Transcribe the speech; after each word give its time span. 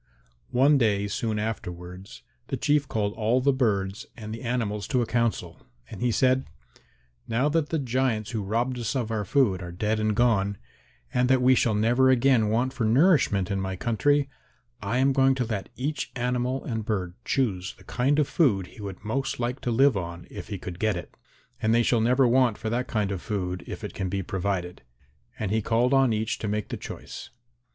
One 0.49 0.79
day 0.79 1.05
soon 1.07 1.37
afterwards 1.37 2.23
the 2.47 2.57
Chief 2.57 2.87
called 2.87 3.13
all 3.13 3.39
the 3.39 3.53
birds 3.53 4.07
and 4.17 4.33
the 4.33 4.41
animals 4.41 4.87
to 4.87 5.03
a 5.03 5.05
council, 5.05 5.61
and 5.91 6.01
he 6.01 6.09
said, 6.09 6.47
"Now 7.27 7.49
that 7.49 7.69
the 7.69 7.77
giants 7.77 8.31
who 8.31 8.41
robbed 8.41 8.79
us 8.79 8.95
of 8.95 9.11
our 9.11 9.23
food 9.23 9.61
are 9.61 9.71
dead 9.71 9.99
and 9.99 10.15
gone, 10.15 10.57
and 11.13 11.29
that 11.29 11.39
we 11.43 11.53
shall 11.53 11.75
never 11.75 12.09
again 12.09 12.49
want 12.49 12.73
for 12.73 12.83
nourishment 12.83 13.51
in 13.51 13.61
my 13.61 13.75
country, 13.75 14.27
I 14.81 14.97
am 14.97 15.13
going 15.13 15.35
to 15.35 15.45
let 15.45 15.69
each 15.75 16.11
animal 16.15 16.65
and 16.65 16.83
bird 16.83 17.13
choose 17.23 17.75
the 17.75 17.83
kind 17.83 18.17
of 18.17 18.27
food 18.27 18.65
he 18.65 18.81
would 18.81 19.05
most 19.05 19.39
like 19.39 19.61
to 19.61 19.69
live 19.69 19.95
on 19.95 20.25
if 20.31 20.47
he 20.47 20.57
could 20.57 20.79
get 20.79 20.95
it. 20.95 21.13
And 21.61 21.75
they 21.75 21.83
shall 21.83 22.01
never 22.01 22.27
want 22.27 22.57
for 22.57 22.71
that 22.71 22.87
kind 22.87 23.11
of 23.11 23.21
food 23.21 23.63
if 23.67 23.83
it 23.83 23.93
can 23.93 24.09
be 24.09 24.23
provided." 24.23 24.81
And 25.37 25.51
he 25.51 25.61
called 25.61 25.93
on 25.93 26.11
each 26.11 26.39
to 26.39 26.47
make 26.47 26.69
the 26.69 26.77
choice. 26.77 27.29